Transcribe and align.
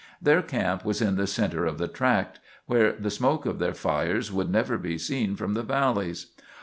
Their 0.19 0.41
camp 0.41 0.83
was 0.83 0.99
in 0.99 1.15
the 1.15 1.27
center 1.27 1.67
of 1.67 1.77
the 1.77 1.87
tract, 1.87 2.39
where 2.65 2.91
the 2.93 3.11
smoke 3.11 3.45
of 3.45 3.59
their 3.59 3.75
fires 3.75 4.31
would 4.31 4.49
never 4.49 4.79
be 4.79 4.97
seen 4.97 5.35
from 5.35 5.53
the 5.53 5.61
valleys. 5.61 6.33